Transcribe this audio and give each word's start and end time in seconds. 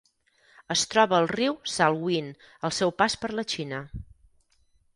Es 0.75 0.85
troba 0.93 1.15
al 1.17 1.27
riu 1.31 1.57
Salween 1.73 2.31
al 2.69 2.73
seu 2.79 2.95
pas 3.03 3.19
per 3.25 3.33
la 3.41 3.47
Xina. 3.55 3.83